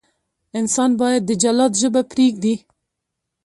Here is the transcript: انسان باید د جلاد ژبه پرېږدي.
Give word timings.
انسان 0.59 0.91
باید 1.01 1.21
د 1.25 1.31
جلاد 1.43 1.73
ژبه 1.81 2.01
پرېږدي. 2.11 2.55